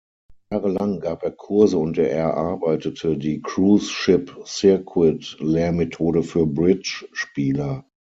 [0.49, 7.87] Jahrelang gab er Kurse und erarbeitete die „cruise ship circuit“-Lehrmethode für Bridge-Spieler.